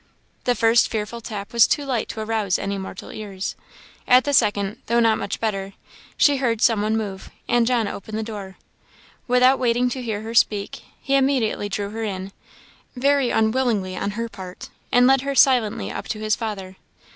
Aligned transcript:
The 0.45 0.55
first 0.55 0.89
fearful 0.89 1.21
tap 1.21 1.53
was 1.53 1.67
too 1.67 1.85
light 1.85 2.09
to 2.09 2.21
arouse 2.21 2.57
any 2.57 2.79
mortal 2.79 3.11
ears. 3.11 3.55
At 4.07 4.23
the 4.23 4.33
second, 4.33 4.81
though 4.87 4.99
not 4.99 5.19
much 5.19 5.39
better, 5.39 5.73
she 6.17 6.37
heard 6.37 6.59
some 6.59 6.81
one 6.81 6.97
move, 6.97 7.29
and 7.47 7.67
John 7.67 7.87
opened 7.87 8.17
the 8.17 8.23
door. 8.23 8.57
Without 9.27 9.59
waiting 9.59 9.89
to 9.91 10.01
hear 10.01 10.23
her 10.23 10.33
speak, 10.33 10.81
he 10.99 11.13
immediately 11.15 11.69
drew 11.69 11.91
her 11.91 12.03
in, 12.03 12.31
very 12.95 13.29
unwillingly 13.29 13.95
on 13.95 14.17
her 14.17 14.27
part, 14.27 14.71
and 14.91 15.05
led 15.05 15.21
her 15.21 15.35
silently 15.35 15.91
up 15.91 16.07
to 16.07 16.19
his 16.19 16.35
father. 16.35 16.77